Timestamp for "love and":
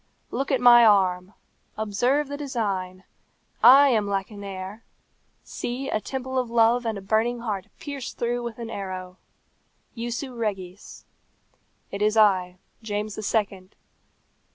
6.49-6.97